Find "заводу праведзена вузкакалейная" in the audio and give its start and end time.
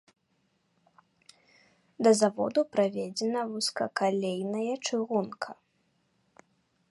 2.21-4.75